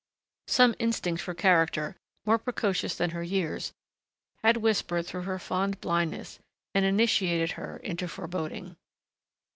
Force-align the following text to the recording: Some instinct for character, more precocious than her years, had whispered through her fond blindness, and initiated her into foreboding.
Some 0.47 0.73
instinct 0.79 1.21
for 1.21 1.35
character, 1.35 1.95
more 2.25 2.39
precocious 2.39 2.95
than 2.95 3.11
her 3.11 3.21
years, 3.21 3.71
had 4.43 4.57
whispered 4.57 5.05
through 5.05 5.21
her 5.29 5.37
fond 5.37 5.79
blindness, 5.79 6.39
and 6.73 6.83
initiated 6.83 7.51
her 7.51 7.77
into 7.77 8.07
foreboding. 8.07 8.77